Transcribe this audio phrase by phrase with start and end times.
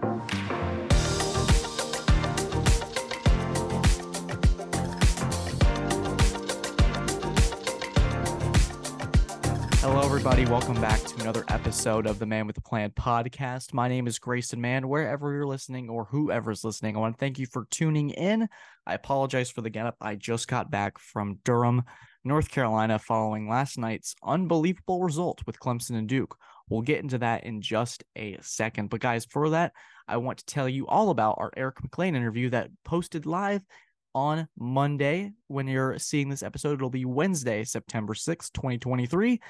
[0.00, 0.12] Hello,
[10.02, 10.46] everybody.
[10.46, 13.74] Welcome back to another episode of the Man with the Plan podcast.
[13.74, 14.88] My name is Grayson Mann.
[14.88, 18.48] Wherever you're listening or whoever's listening, I want to thank you for tuning in.
[18.86, 19.96] I apologize for the get up.
[20.00, 21.82] I just got back from Durham,
[22.24, 26.38] North Carolina, following last night's unbelievable result with Clemson and Duke.
[26.70, 28.88] We'll get into that in just a second.
[28.88, 29.72] But, guys, for that,
[30.08, 33.62] I want to tell you all about our Eric McLean interview that posted live
[34.14, 35.32] on Monday.
[35.48, 39.40] When you're seeing this episode, it'll be Wednesday, September 6th, 2023.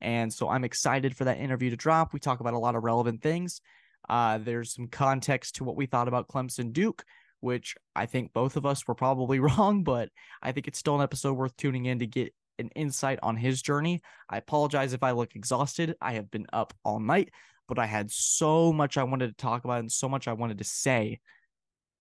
[0.00, 2.12] And so I'm excited for that interview to drop.
[2.12, 3.60] We talk about a lot of relevant things.
[4.08, 7.04] Uh, there's some context to what we thought about Clemson Duke,
[7.40, 10.10] which I think both of us were probably wrong, but
[10.42, 13.62] I think it's still an episode worth tuning in to get an insight on his
[13.62, 14.02] journey.
[14.28, 15.94] I apologize if I look exhausted.
[16.00, 17.30] I have been up all night,
[17.68, 20.58] but I had so much I wanted to talk about and so much I wanted
[20.58, 21.20] to say,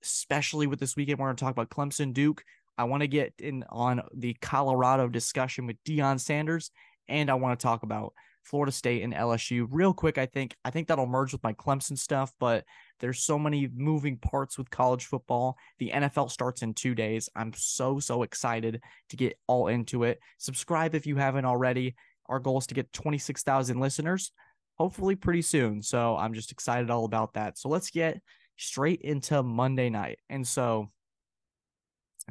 [0.04, 1.20] especially with this weekend.
[1.20, 2.43] We're going to talk about Clemson Duke.
[2.77, 6.71] I want to get in on the Colorado discussion with Deion Sanders
[7.08, 10.18] and I want to talk about Florida State and LSU real quick.
[10.18, 12.63] I think I think that'll merge with my Clemson stuff, but
[12.99, 15.57] there's so many moving parts with college football.
[15.79, 17.29] The NFL starts in two days.
[17.35, 20.20] I'm so so excited to get all into it.
[20.37, 21.96] Subscribe if you haven't already.
[22.27, 24.32] Our goal is to get 26,000 listeners,
[24.76, 25.82] hopefully pretty soon.
[25.82, 27.57] So I'm just excited all about that.
[27.57, 28.20] So let's get
[28.57, 30.20] straight into Monday night.
[30.30, 30.90] And so,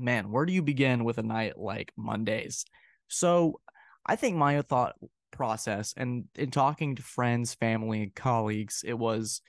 [0.01, 2.65] man, where do you begin with a night like Mondays?
[3.09, 3.61] So
[4.05, 4.97] I think my thought
[5.31, 9.41] process and in talking to friends, family, and colleagues, it was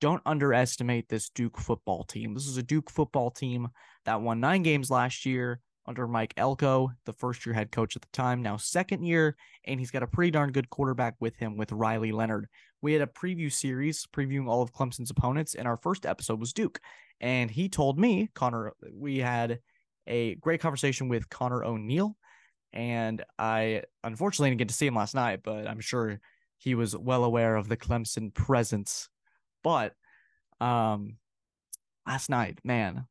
[0.00, 2.34] don't underestimate this Duke football team.
[2.34, 3.68] This is a Duke football team
[4.04, 8.02] that won nine games last year under Mike Elko, the first year head coach at
[8.02, 11.56] the time, now second year, and he's got a pretty darn good quarterback with him
[11.56, 12.48] with Riley Leonard.
[12.82, 16.52] We had a preview series previewing all of Clemson's opponents, and our first episode was
[16.52, 16.80] Duke.
[17.20, 19.58] And he told me, Connor, we had
[20.06, 22.16] a great conversation with Connor O'Neill,
[22.72, 26.20] and I unfortunately didn't get to see him last night, but I'm sure
[26.58, 29.08] he was well aware of the Clemson presence.
[29.62, 29.92] But
[30.60, 31.16] um,
[32.06, 33.06] last night, man,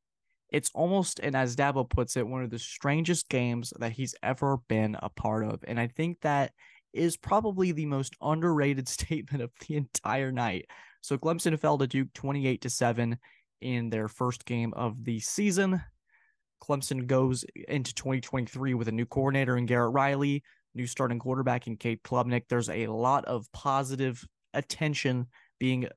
[0.52, 4.58] it's almost and as Dabo puts it, one of the strangest games that he's ever
[4.68, 6.52] been a part of, and I think that
[6.94, 10.66] is probably the most underrated statement of the entire night.
[11.02, 13.18] So Clemson fell to Duke 28 to 7
[13.62, 15.82] in their first game of the season.
[16.62, 20.44] Clemson goes into 2023 with a new coordinator in Garrett Riley,
[20.76, 22.44] new starting quarterback in Cade Klubnik.
[22.50, 25.28] There's a lot of positive attention
[25.60, 25.88] being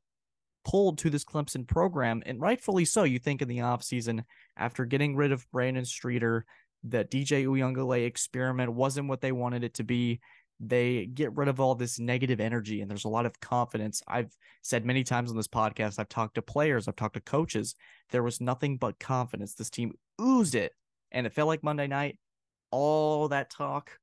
[0.64, 3.04] pulled to this Clemson program, and rightfully so.
[3.04, 4.24] You think in the offseason,
[4.56, 6.44] after getting rid of Brandon Streeter,
[6.84, 10.20] that DJ Uiagalelei experiment wasn't what they wanted it to be
[10.64, 14.00] they get rid of all this negative energy and there's a lot of confidence.
[14.06, 17.74] I've said many times on this podcast, I've talked to players, I've talked to coaches.
[18.10, 19.54] There was nothing but confidence.
[19.54, 20.72] This team oozed it.
[21.10, 22.16] And it felt like Monday night,
[22.70, 23.98] all that talk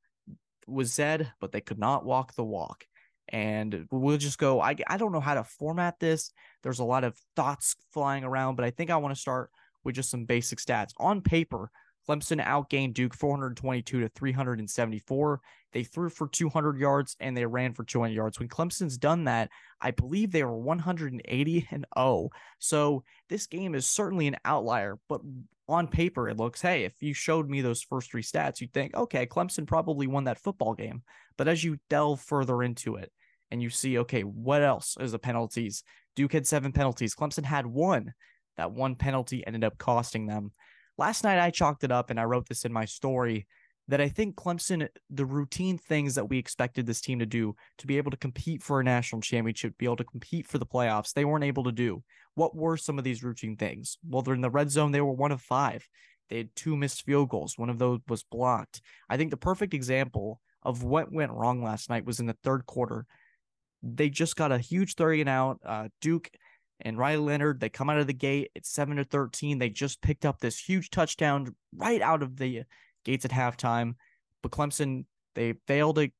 [0.68, 2.86] was said, but they could not walk the walk.
[3.32, 4.62] And we'll just go.
[4.62, 6.32] I, I don't know how to format this.
[6.64, 9.52] There's a lot of thoughts flying around, but I think I want to start
[9.84, 10.94] with just some basic stats.
[10.98, 11.72] On paper,
[12.08, 15.42] Clemson outgained Duke 422 to 374.
[15.72, 18.40] They threw for 200 yards and they ran for 200 yards.
[18.40, 22.30] When Clemson's done that, I believe they were 180 and 0.
[22.58, 25.22] So this game is certainly an outlier, but
[25.68, 28.96] on paper, it looks, hey, if you showed me those first three stats, you'd think,
[28.96, 31.04] okay, Clemson probably won that football game.
[31.38, 33.12] But as you delve further into it
[33.52, 35.84] and you see, okay, what else is the penalties?
[36.16, 37.16] Duke had seven penalties.
[37.16, 38.14] Clemson had one.
[38.58, 40.52] That one penalty ended up costing them
[41.00, 43.48] last night I chalked it up and I wrote this in my story
[43.88, 47.88] that I think Clemson, the routine things that we expected this team to do to
[47.88, 51.14] be able to compete for a national championship, be able to compete for the playoffs,
[51.14, 52.04] they weren't able to do.
[52.36, 53.98] What were some of these routine things?
[54.08, 55.88] Well, they're in the red zone, they were one of five.
[56.30, 57.58] They had two missed field goals.
[57.58, 58.82] One of those was blocked.
[59.10, 62.68] I think the perfect example of what went wrong last night was in the third
[62.68, 63.08] quarter.
[63.82, 65.60] They just got a huge three and out.
[65.66, 66.30] Uh, Duke
[66.82, 68.52] and Riley Leonard, they come out of the gate.
[68.56, 69.60] It's seven to thirteen.
[69.60, 72.64] They just picked up this huge touchdown right out of the
[73.06, 73.94] gates at halftime.
[74.42, 75.06] But Clemson,
[75.36, 76.12] they failed to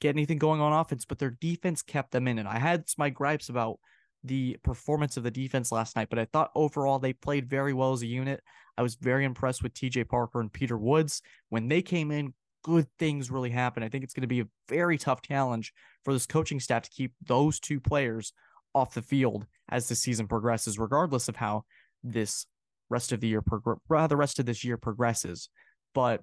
[0.00, 2.38] get anything going on offense, but their defense kept them in.
[2.38, 3.78] And I had my gripes about
[4.24, 7.92] the performance of the defense last night, but I thought overall they played very well
[7.92, 8.40] as a unit.
[8.76, 11.22] I was very impressed with TJ Parker and Peter Woods.
[11.48, 13.82] When they came in, good things really happen.
[13.82, 15.72] I think it's going to be a very tough challenge
[16.04, 18.32] for this coaching staff to keep those two players
[18.74, 21.64] off the field as the season progresses, regardless of how
[22.02, 22.46] this
[22.88, 25.48] rest of the year prog- the rest of this year progresses.
[25.94, 26.20] But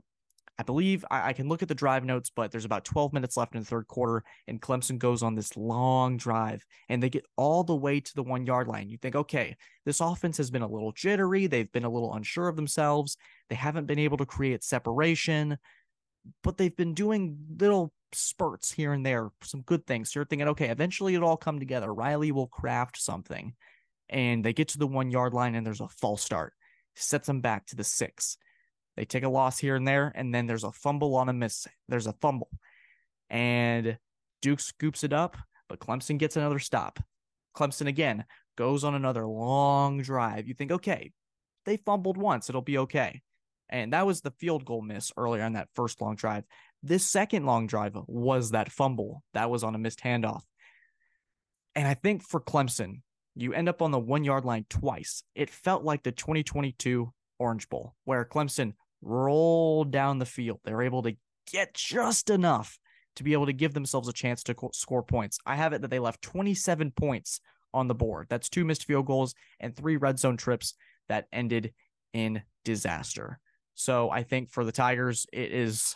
[0.59, 3.37] I believe I, I, can look at the drive notes, but there's about 12 minutes
[3.37, 7.25] left in the third quarter, and Clemson goes on this long drive, and they get
[7.37, 8.89] all the way to the one yard line.
[8.89, 9.55] You think, okay,
[9.85, 11.47] this offense has been a little jittery.
[11.47, 13.15] They've been a little unsure of themselves.
[13.49, 15.57] They haven't been able to create separation,
[16.43, 20.11] but they've been doing little spurts here and there, some good things.
[20.11, 21.93] So you're thinking, okay, eventually it'll all come together.
[21.93, 23.53] Riley will craft something.
[24.09, 26.53] And they get to the one yard line, and there's a false start,
[26.95, 28.37] sets them back to the six
[28.99, 31.65] they take a loss here and there, and then there's a fumble on a miss.
[31.87, 32.49] There's a fumble.
[33.29, 33.97] And
[34.41, 35.37] Duke scoops it up,
[35.69, 36.99] but Clemson gets another stop.
[37.55, 38.25] Clemson again
[38.57, 40.49] goes on another long drive.
[40.49, 41.13] You think, okay,
[41.65, 43.21] they fumbled once, it'll be okay.
[43.69, 46.43] And that was the field goal miss earlier on that first long drive.
[46.81, 50.41] This second long drive was that fumble that was on a missed handoff.
[51.75, 53.01] And I think for Clemson,
[53.35, 55.23] you end up on the one yard line twice.
[55.35, 60.59] It felt like the 2022 Orange Bowl, where Clemson rolled down the field.
[60.63, 61.15] They were able to
[61.51, 62.79] get just enough
[63.15, 65.37] to be able to give themselves a chance to score points.
[65.45, 67.41] I have it that they left 27 points
[67.73, 68.27] on the board.
[68.29, 70.75] That's two missed field goals and three red zone trips
[71.07, 71.73] that ended
[72.13, 73.39] in disaster.
[73.79, 75.95] So I think for the Tigers, it is,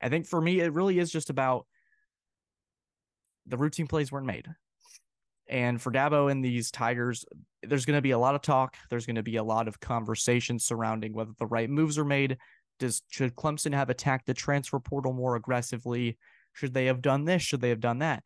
[0.00, 1.66] I think for me, it really is just about
[3.44, 4.46] the routine plays weren't made.
[5.46, 7.26] And for Dabo and these Tigers,
[7.62, 8.78] there's going to be a lot of talk.
[8.88, 12.38] There's going to be a lot of conversation surrounding whether the right moves are made.
[12.78, 16.16] Does should Clemson have attacked the transfer portal more aggressively?
[16.54, 17.42] Should they have done this?
[17.42, 18.22] Should they have done that?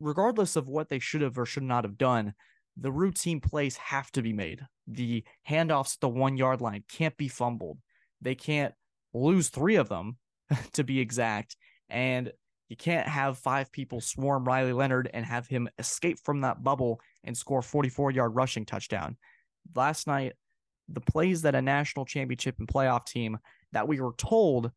[0.00, 2.34] Regardless of what they should have or should not have done,
[2.76, 4.60] the routine plays have to be made.
[4.86, 7.78] The handoffs at the one yard line can't be fumbled.
[8.20, 8.74] They can't
[9.12, 10.16] lose three of them,
[10.72, 11.56] to be exact.
[11.88, 12.32] And
[12.68, 17.00] you can't have five people swarm Riley Leonard and have him escape from that bubble
[17.22, 19.16] and score 44 yard rushing touchdown.
[19.74, 20.32] Last night,
[20.88, 23.38] the plays that a national championship and playoff team
[23.72, 24.70] that we were told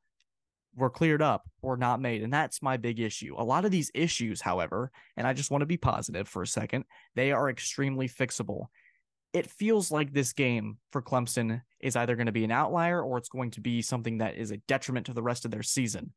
[0.75, 2.23] were cleared up were not made.
[2.23, 3.35] And that's my big issue.
[3.37, 6.47] A lot of these issues, however, and I just want to be positive for a
[6.47, 6.85] second,
[7.15, 8.67] they are extremely fixable.
[9.33, 13.17] It feels like this game for Clemson is either going to be an outlier or
[13.17, 16.13] it's going to be something that is a detriment to the rest of their season.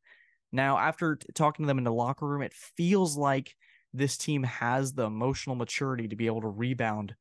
[0.51, 3.55] Now, after talking to them in the locker room, it feels like
[3.93, 7.15] this team has the emotional maturity to be able to rebound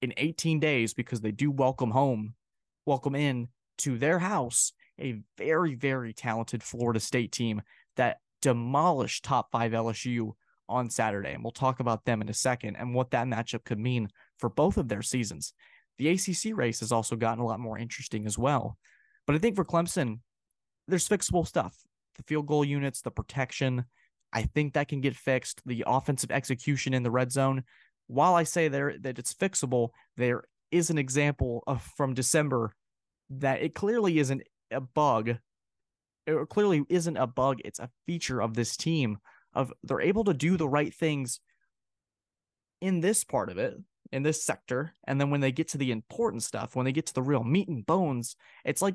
[0.00, 2.34] in 18 days because they do welcome home,
[2.86, 3.48] welcome in
[3.78, 7.62] to their house a very, very talented Florida State team
[7.96, 10.32] that demolished top five LSU
[10.68, 11.32] on Saturday.
[11.32, 14.48] And we'll talk about them in a second and what that matchup could mean for
[14.48, 15.52] both of their seasons.
[15.98, 18.76] The ACC race has also gotten a lot more interesting as well.
[19.26, 20.20] But I think for Clemson,
[20.88, 21.76] there's fixable stuff
[22.16, 23.84] the field goal units, the protection.
[24.32, 25.60] I think that can get fixed.
[25.66, 27.64] The offensive execution in the red zone.
[28.06, 32.74] While I say there that it's fixable, there is an example of from December
[33.30, 35.36] that it clearly isn't a bug.
[36.26, 37.60] It clearly isn't a bug.
[37.64, 39.18] It's a feature of this team.
[39.54, 41.40] Of they're able to do the right things
[42.80, 43.74] in this part of it,
[44.12, 47.06] in this sector, and then when they get to the important stuff, when they get
[47.06, 48.94] to the real meat and bones, it's like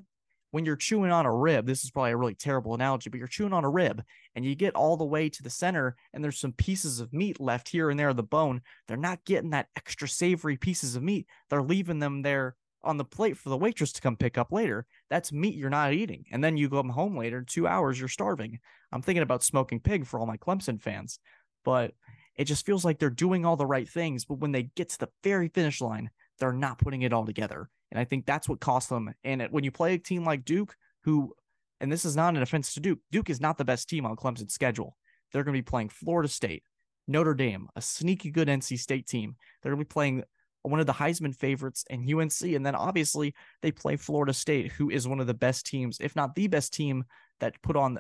[0.52, 3.28] when you're chewing on a rib, this is probably a really terrible analogy, but you're
[3.28, 4.04] chewing on a rib
[4.36, 7.40] and you get all the way to the center and there's some pieces of meat
[7.40, 8.62] left here and there of the bone.
[8.88, 11.28] They're not getting that extra savory pieces of meat.
[11.50, 14.86] They're leaving them there on the plate for the waitress to come pick up later.
[15.10, 16.26] That's meat you're not eating.
[16.32, 18.60] And then you come home later, two hours, you're starving.
[18.92, 21.20] I'm thinking about smoking pig for all my Clemson fans,
[21.64, 21.94] but
[22.36, 24.26] it just feels like they're doing all the right things.
[24.26, 27.70] But when they get to the very finish line, they're not putting it all together.
[27.92, 29.14] And I think that's what cost them.
[29.24, 31.34] And when you play a team like Duke, who,
[31.80, 34.16] and this is not an offense to Duke, Duke is not the best team on
[34.16, 34.98] Clemson's schedule.
[35.32, 36.64] They're going to be playing Florida State,
[37.08, 39.36] Notre Dame, a sneaky good NC State team.
[39.62, 40.24] They're going to be playing
[40.64, 42.42] one of the Heisman favorites and UNC.
[42.42, 46.16] And then obviously they play Florida State, who is one of the best teams, if
[46.16, 47.04] not the best team
[47.40, 48.00] that put on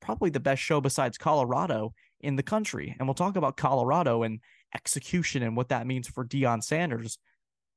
[0.00, 2.94] probably the best show besides Colorado in the country.
[2.98, 4.40] And we'll talk about Colorado and
[4.74, 7.18] execution and what that means for Deion Sanders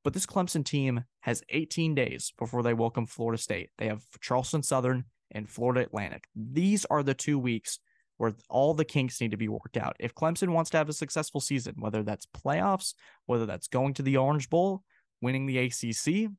[0.05, 3.71] but this Clemson team has 18 days before they welcome Florida State.
[3.79, 6.25] They have Charleston Southern and Florida Atlantic.
[6.35, 7.79] These are the two weeks
[8.17, 9.95] where all the kinks need to be worked out.
[9.99, 12.93] If Clemson wants to have a successful season, whether that's playoffs,
[13.25, 14.83] whether that's going to the Orange Bowl,
[15.23, 16.29] winning the ACC,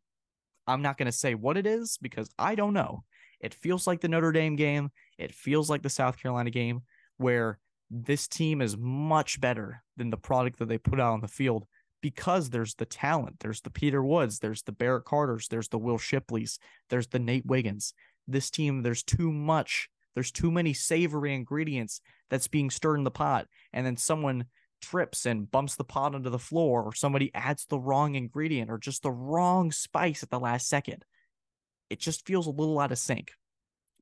[0.68, 3.02] I'm not going to say what it is because I don't know.
[3.40, 4.90] It feels like the Notre Dame game.
[5.18, 6.82] It feels like the South Carolina game
[7.16, 7.58] where
[7.90, 11.66] this team is much better than the product that they put out on the field
[12.02, 13.36] because there's the talent.
[13.40, 16.58] There's the Peter Woods, there's the Barrett Carters, there's the Will Shipleys,
[16.90, 17.94] there's the Nate Wiggins.
[18.28, 23.10] This team, there's too much, there's too many savory ingredients that's being stirred in the
[23.10, 23.46] pot.
[23.72, 24.46] And then someone
[24.82, 28.78] trips and bumps the pot onto the floor, or somebody adds the wrong ingredient or
[28.78, 31.04] just the wrong spice at the last second.
[31.88, 33.32] It just feels a little out of sync.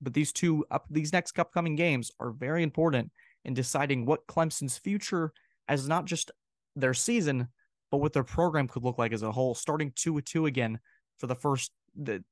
[0.00, 3.11] but these two up these next upcoming games are very important
[3.44, 5.32] in deciding what Clemson's future
[5.68, 6.30] as not just
[6.76, 7.48] their season,
[7.90, 9.54] but what their program could look like as a whole.
[9.54, 10.78] Starting two with two again
[11.18, 12.24] for the first the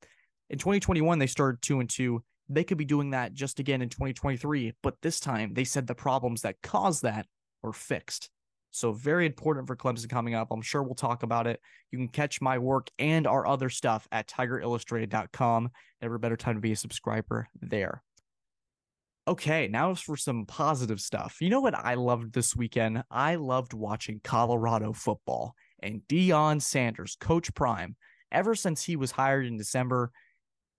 [0.51, 2.23] in 2021 they started two and two.
[2.49, 5.95] They could be doing that just again in 2023, but this time they said the
[5.95, 7.27] problems that caused that
[7.63, 8.29] were fixed.
[8.73, 10.49] So very important for Clemson coming up.
[10.51, 11.61] I'm sure we'll talk about it.
[11.91, 15.71] You can catch my work and our other stuff at tigerillustrated.com.
[16.01, 18.03] Never better time to be a subscriber there.
[19.29, 21.37] Okay, now for some positive stuff.
[21.41, 23.05] You know what I loved this weekend?
[23.09, 27.95] I loved watching Colorado football and Deion Sanders, Coach Prime.
[28.33, 30.11] Ever since he was hired in December,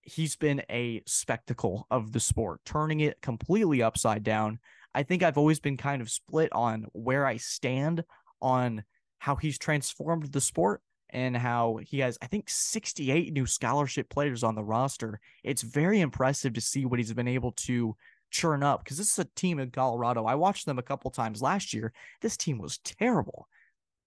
[0.02, 4.60] he's been a spectacle of the sport, turning it completely upside down.
[4.94, 8.04] I think I've always been kind of split on where I stand
[8.42, 8.84] on
[9.20, 14.44] how he's transformed the sport and how he has, I think, 68 new scholarship players
[14.44, 15.22] on the roster.
[15.46, 17.96] It's very impressive to see what he's been able to
[18.34, 20.26] churn up because this is a team in Colorado.
[20.26, 21.94] I watched them a couple times last year.
[22.22, 23.48] This team was terrible,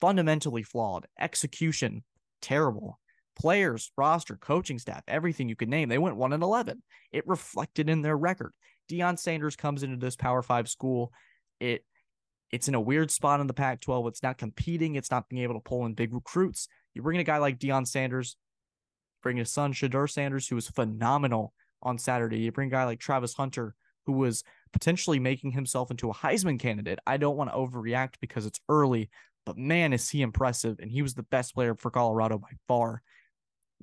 [0.01, 2.03] fundamentally flawed, execution
[2.43, 2.99] terrible.
[3.39, 6.83] Players, roster, coaching staff, everything you could name, they went 1 and 11.
[7.13, 8.53] It reflected in their record.
[8.91, 11.13] Deion Sanders comes into this Power Five school.
[11.61, 11.85] It
[12.51, 14.07] it's in a weird spot in the Pac 12.
[14.07, 16.69] It's not competing, it's not being able to pull in big recruits.
[16.95, 18.37] You bring in a guy like Deion Sanders,
[19.23, 21.53] bring his son, Shedeur Sanders, who was phenomenal
[21.83, 22.39] on Saturday.
[22.39, 23.75] You bring a guy like Travis Hunter,
[24.07, 26.99] who was potentially making himself into a Heisman candidate.
[27.07, 29.11] I don't want to overreact because it's early,
[29.45, 30.79] but man, is he impressive.
[30.81, 33.03] And he was the best player for Colorado by far.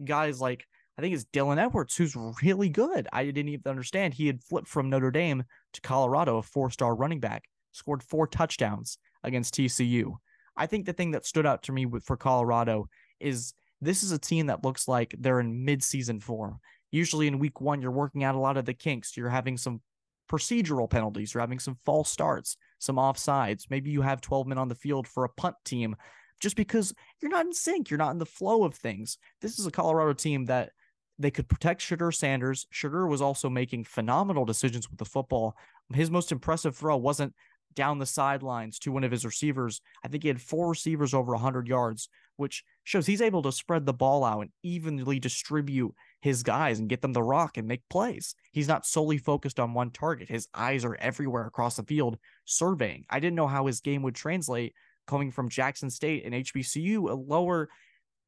[0.03, 0.65] Guys like
[0.97, 3.07] I think it's Dylan Edwards, who's really good.
[3.11, 6.95] I didn't even understand he had flipped from Notre Dame to Colorado, a four star
[6.95, 10.13] running back, scored four touchdowns against TCU.
[10.55, 12.89] I think the thing that stood out to me for Colorado
[13.19, 16.59] is this is a team that looks like they're in mid-season form.
[16.91, 19.17] Usually in week one, you're working out a lot of the kinks.
[19.17, 19.81] You're having some
[20.29, 21.33] procedural penalties.
[21.33, 23.69] You're having some false starts, some offsides.
[23.69, 25.95] Maybe you have 12 men on the field for a punt team
[26.39, 27.89] just because you're not in sync.
[27.89, 29.17] You're not in the flow of things.
[29.41, 30.71] This is a Colorado team that
[31.19, 32.67] they could protect Shedeur Sanders.
[32.73, 35.55] Shedeur was also making phenomenal decisions with the football.
[35.93, 37.33] His most impressive throw wasn't
[37.75, 39.81] down the sidelines to one of his receivers.
[40.03, 43.85] I think he had four receivers over 100 yards, which shows he's able to spread
[43.85, 47.81] the ball out and evenly distribute his guys and get them the rock and make
[47.89, 48.35] plays.
[48.51, 50.29] He's not solely focused on one target.
[50.29, 53.05] His eyes are everywhere across the field surveying.
[53.09, 54.73] I didn't know how his game would translate
[55.07, 57.69] coming from Jackson State and HBCU, a lower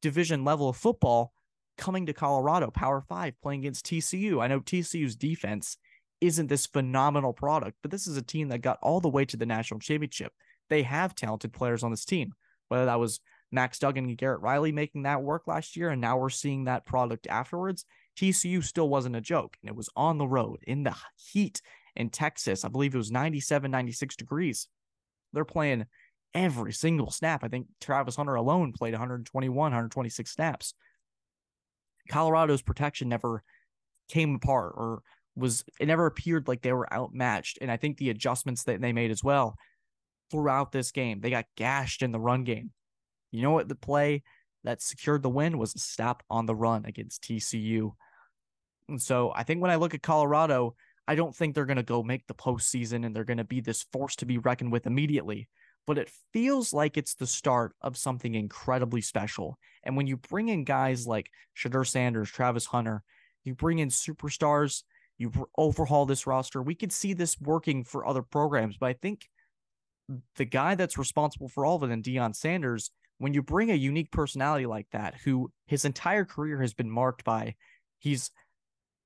[0.02, 1.32] division level of football
[1.78, 4.42] coming to Colorado, Power Five, playing against TCU.
[4.42, 5.76] I know TCU's defense
[6.20, 9.36] isn't this phenomenal product, but this is a team that got all the way to
[9.36, 10.32] the national championship.
[10.68, 12.32] They have talented players on this team,
[12.68, 13.20] whether that was
[13.52, 16.86] Max Duggan and Garrett Riley making that work last year, and now we're seeing that
[16.86, 17.84] product afterwards.
[18.16, 21.60] TCU still wasn't a joke, and it was on the road in the heat
[21.94, 22.64] in Texas.
[22.64, 24.68] I believe it was 97, 96 degrees.
[25.32, 25.86] They're playing
[26.34, 27.44] every single snap.
[27.44, 30.74] I think Travis Hunter alone played 121, 126 snaps.
[32.08, 33.42] Colorado's protection never
[34.08, 35.02] came apart or
[35.34, 37.58] was it never appeared like they were outmatched.
[37.60, 39.56] And I think the adjustments that they made as well
[40.30, 42.70] throughout this game, they got gashed in the run game.
[43.36, 43.68] You know what?
[43.68, 44.22] The play
[44.64, 47.92] that secured the win was a stop on the run against TCU.
[48.88, 50.74] And so I think when I look at Colorado,
[51.08, 53.60] I don't think they're going to go make the postseason and they're going to be
[53.60, 55.48] this force to be reckoned with immediately
[55.86, 59.58] but it feels like it's the start of something incredibly special.
[59.84, 63.02] And when you bring in guys like Shedeur Sanders, Travis Hunter,
[63.44, 64.82] you bring in superstars,
[65.16, 68.76] you overhaul this roster, we could see this working for other programs.
[68.76, 69.28] But I think
[70.34, 73.74] the guy that's responsible for all of it, and Deion Sanders, when you bring a
[73.74, 77.54] unique personality like that, who his entire career has been marked by,
[77.98, 78.30] he's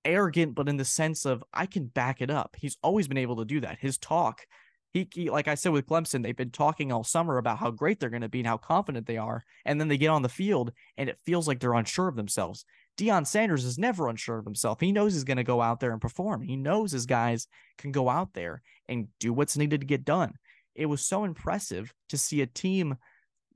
[0.05, 2.57] arrogant, but in the sense of I can back it up.
[2.59, 3.79] He's always been able to do that.
[3.79, 4.47] His talk
[4.93, 8.01] he, he, like I said with Clemson, they've been talking all summer about how great
[8.01, 10.29] they're going to be and how confident they are, and then they get on the
[10.29, 12.65] field and it feels like they're unsure of themselves.
[12.99, 14.81] Deion Sanders is never unsure of himself.
[14.81, 16.43] He knows he's going to go out there and perform.
[16.43, 17.47] He knows his guys
[17.79, 20.35] can go out there and do what's needed to get done.
[20.75, 22.97] It was so impressive to see a team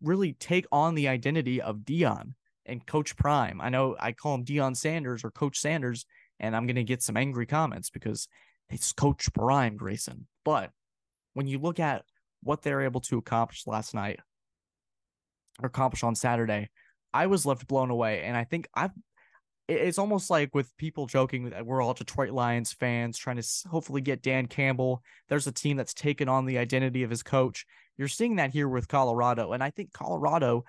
[0.02, 2.34] really take on the identity of Deion
[2.66, 3.60] and Coach Prime.
[3.60, 6.06] I know I call him Deion Sanders or Coach Sanders,
[6.40, 8.28] and I'm going to get some angry comments because
[8.70, 10.26] it's Coach Prime, Grayson.
[10.44, 10.70] But
[11.34, 12.04] when you look at
[12.42, 14.20] what they're able to accomplish last night
[15.62, 16.70] or accomplish on Saturday,
[17.12, 18.22] I was left blown away.
[18.22, 18.92] And I think I've
[19.66, 24.02] it's almost like with people joking that we're all Detroit Lions fans trying to hopefully
[24.02, 25.02] get Dan Campbell.
[25.28, 27.64] There's a team that's taken on the identity of his coach.
[27.96, 29.52] You're seeing that here with Colorado.
[29.52, 30.64] And I think Colorado,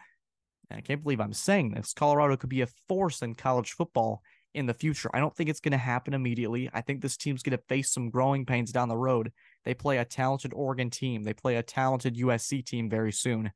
[0.71, 4.21] I can't believe I'm saying this, Colorado could be a force in college football
[4.53, 5.09] in the future.
[5.13, 6.69] I don't think it's going to happen immediately.
[6.73, 9.31] I think this team's going to face some growing pains down the road.
[9.65, 13.51] They play a talented Oregon team, they play a talented USC team very soon.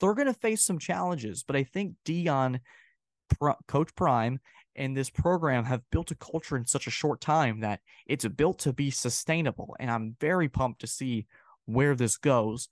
[0.00, 2.60] They're going to face some challenges, but I think Deion,
[3.66, 4.40] Coach Prime,
[4.76, 8.58] and this program have built a culture in such a short time that it's built
[8.60, 9.76] to be sustainable.
[9.78, 11.26] And I'm very pumped to see
[11.64, 12.68] where this goes.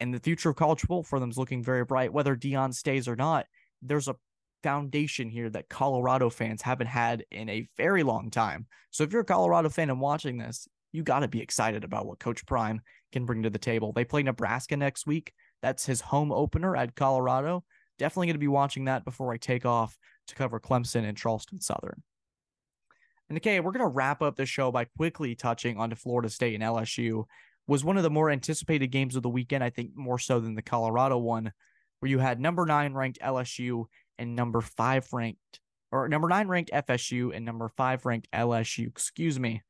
[0.00, 2.12] And the future of college football for them is looking very bright.
[2.12, 3.46] Whether Deion stays or not,
[3.82, 4.16] there's a
[4.62, 8.66] foundation here that Colorado fans haven't had in a very long time.
[8.90, 12.06] So if you're a Colorado fan and watching this, you got to be excited about
[12.06, 12.80] what Coach Prime
[13.12, 13.92] can bring to the table.
[13.92, 15.32] They play Nebraska next week.
[15.62, 17.64] That's his home opener at Colorado.
[17.98, 19.96] Definitely going to be watching that before I take off
[20.28, 22.02] to cover Clemson and Charleston Southern.
[23.28, 26.54] And okay, we're going to wrap up the show by quickly touching on Florida State
[26.54, 27.24] and LSU.
[27.68, 30.54] Was one of the more anticipated games of the weekend, I think more so than
[30.56, 31.52] the Colorado one,
[32.00, 33.84] where you had number nine ranked LSU
[34.18, 35.60] and number five ranked,
[35.92, 39.62] or number nine ranked FSU and number five ranked LSU, excuse me,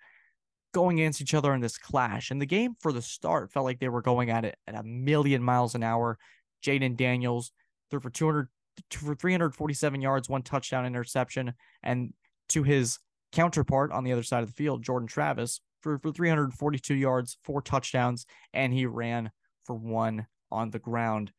[0.73, 2.31] going against each other in this clash.
[2.31, 4.83] And the game for the start felt like they were going at it at a
[4.85, 6.19] million miles an hour.
[6.65, 7.53] Jayden Daniels
[7.91, 8.49] threw for 200
[8.91, 11.53] for 347 yards, one touchdown interception,
[11.83, 12.13] and
[12.51, 13.01] to his
[13.33, 17.63] counterpart on the other side of the field, Jordan Travis, for, for 342 yards, four
[17.63, 19.31] touchdowns, and he ran
[19.65, 21.33] for one on the ground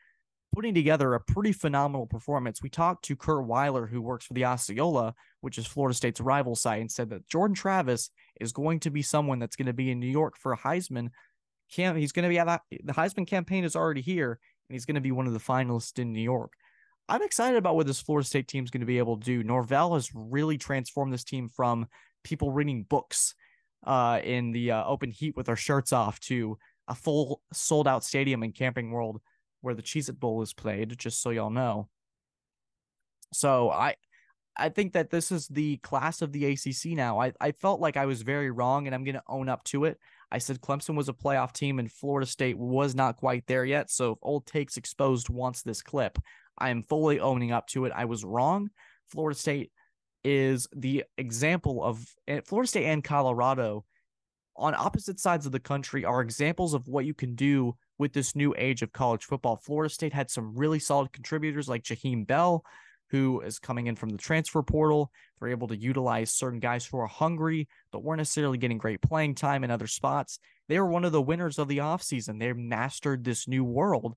[0.54, 2.62] putting together a pretty phenomenal performance.
[2.62, 6.56] We talked to Kurt Weiler, who works for the Osceola, which is Florida State's rival
[6.56, 9.92] site, and said that Jordan Travis is going to be someone that's going to be
[9.92, 11.10] in New York for a Heisman.
[11.72, 11.98] Camp.
[11.98, 15.02] He's going to be at the Heisman campaign is already here, and he's going to
[15.02, 16.54] be one of the finalists in New York.
[17.08, 19.44] I'm excited about what this Florida State team is going to be able to do.
[19.44, 21.88] Norvell has really transformed this team from
[22.24, 23.36] people reading books
[23.84, 26.58] uh, in the uh, open heat with our shirts off to
[26.88, 29.22] a full sold out stadium in Camping World
[29.62, 31.90] where the Cheez It Bowl is played, just so y'all know.
[33.34, 33.96] So I
[34.58, 37.20] I think that this is the class of the ACC now.
[37.20, 39.86] I, I felt like I was very wrong, and I'm going to own up to
[39.86, 39.98] it.
[40.32, 43.90] I said Clemson was a playoff team, and Florida State was not quite there yet.
[43.90, 46.20] So if Old Takes Exposed wants this clip,
[46.58, 47.94] I am fully owning up to it.
[47.96, 48.70] I was wrong.
[49.08, 49.72] Florida State
[50.24, 53.86] is the example of eh, Florida State and Colorado
[54.60, 58.36] on opposite sides of the country are examples of what you can do with this
[58.36, 59.56] new age of college football.
[59.56, 62.64] Florida State had some really solid contributors like Jaheim Bell,
[63.10, 65.12] who is coming in from the transfer portal.
[65.40, 69.36] They're able to utilize certain guys who are hungry, but weren't necessarily getting great playing
[69.36, 70.40] time in other spots.
[70.68, 72.40] They were one of the winners of the offseason.
[72.40, 74.16] They mastered this new world,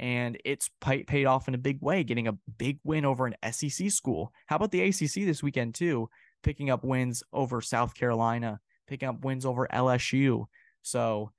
[0.00, 3.90] and it's paid off in a big way, getting a big win over an SEC
[3.92, 4.32] school.
[4.46, 6.08] How about the ACC this weekend, too?
[6.42, 8.58] Picking up wins over South Carolina,
[8.88, 10.46] picking up wins over LSU.
[10.82, 11.30] So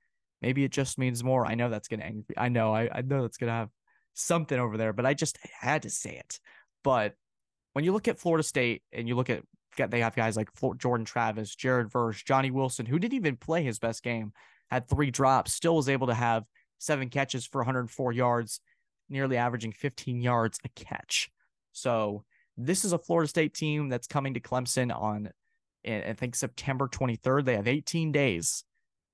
[0.42, 1.46] Maybe it just means more.
[1.46, 2.34] I know that's gonna angry.
[2.36, 2.74] I know.
[2.74, 3.70] I, I know that's gonna have
[4.12, 6.40] something over there, but I just had to say it.
[6.82, 7.14] But
[7.72, 9.44] when you look at Florida State and you look at
[9.78, 13.78] they have guys like Jordan Travis, Jared Verse, Johnny Wilson, who didn't even play his
[13.78, 14.32] best game,
[14.68, 16.44] had three drops, still was able to have
[16.82, 18.60] seven catches for 104 yards,
[19.08, 21.30] nearly averaging 15 yards a catch.
[21.72, 22.24] So
[22.56, 25.30] this is a Florida State team that's coming to Clemson on,
[25.86, 27.44] I think September 23rd.
[27.44, 28.64] They have 18 days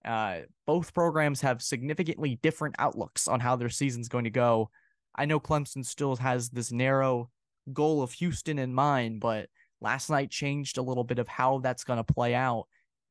[0.05, 4.71] uh, both programs have significantly different outlooks on how their season's going to go.
[5.15, 7.31] I know Clemson still has this narrow
[7.73, 9.49] goal of Houston in mind, but
[9.81, 12.67] last night changed a little bit of how that's going to play out.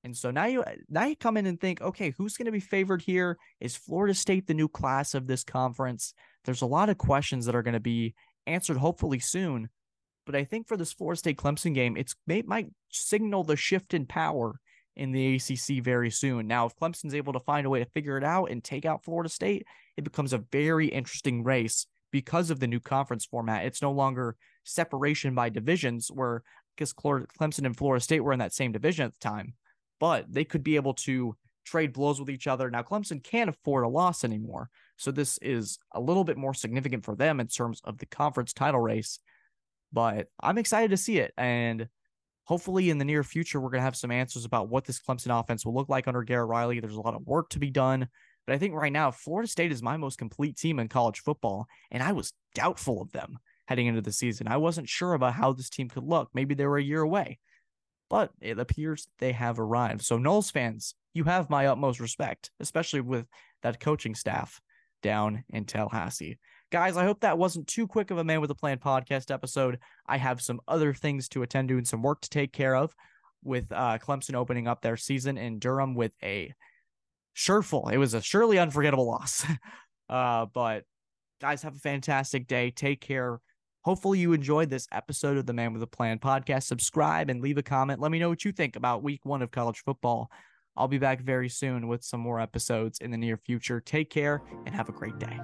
[0.07, 2.61] And so now you now you come in and think, okay, who's going to be
[2.61, 3.37] favored here?
[3.59, 6.13] Is Florida State the new class of this conference?
[6.45, 8.15] There's a lot of questions that are going to be
[8.45, 9.67] answered hopefully soon.
[10.25, 13.93] But I think for this Florida State Clemson game, it's it might signal the shift
[13.93, 14.61] in power
[14.95, 16.47] in the ACC very soon.
[16.47, 19.03] Now, if Clemson's able to find a way to figure it out and take out
[19.03, 19.67] Florida State,
[19.97, 23.65] it becomes a very interesting race because of the new conference format.
[23.65, 26.43] It's no longer separation by divisions where
[26.77, 29.55] because Clemson and Florida State were in that same division at the time,
[29.99, 32.69] but they could be able to trade blows with each other.
[32.69, 34.69] Now, Clemson can't afford a loss anymore.
[34.97, 38.53] So this is a little bit more significant for them in terms of the conference
[38.53, 39.19] title race.
[39.91, 41.33] But I'm excited to see it.
[41.37, 41.87] And
[42.47, 45.37] hopefully in the near future we're going to have some answers about what this Clemson
[45.37, 46.79] offense will look like under Garrett Riley.
[46.79, 48.07] There's a lot of work to be done,
[48.45, 51.67] but I think right now Florida State is my most complete team in college football,
[51.91, 54.47] and I was doubtful of them heading into the season.
[54.47, 56.29] I wasn't sure about how this team could look.
[56.33, 57.37] Maybe they were a year away,
[58.09, 60.03] but it appears they have arrived.
[60.03, 63.25] So Noles fans, you have my utmost respect, especially with
[63.63, 64.61] that coaching staff
[65.01, 66.37] down in Tallahassee.
[66.71, 69.79] Guys, I hope that wasn't too quick of a Man with a Plan podcast episode.
[70.05, 72.93] I have some other things to attend to and some work to take care of
[73.43, 76.53] with uh, Clemson opening up their season in Durham with a
[77.33, 77.87] sureful.
[77.89, 79.45] It was a surely unforgettable loss.
[80.09, 80.83] uh, but
[81.39, 82.71] guys, have a fantastic day.
[82.71, 83.39] Take care.
[83.87, 86.63] Hopefully, you enjoyed this episode of the Man with a Plan podcast.
[86.63, 88.01] Subscribe and leave a comment.
[88.01, 90.29] Let me know what you think about week one of college football.
[90.75, 93.79] I'll be back very soon with some more episodes in the near future.
[93.79, 95.39] Take care and have a great day.